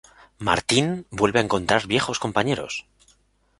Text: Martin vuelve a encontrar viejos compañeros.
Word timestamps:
Martin 0.39 1.05
vuelve 1.11 1.37
a 1.37 1.43
encontrar 1.43 1.85
viejos 1.85 2.17
compañeros. 2.17 2.87